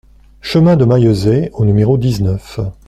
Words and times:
Chemin 0.41 0.77
de 0.77 0.83
Maillezais 0.85 1.51
au 1.53 1.63
numéro 1.63 1.95
dix-neuf 1.95 2.59